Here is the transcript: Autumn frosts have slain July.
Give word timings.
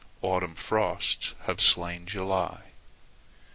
Autumn 0.23 0.55
frosts 0.55 1.35
have 1.45 1.61
slain 1.61 2.07
July. 2.07 2.63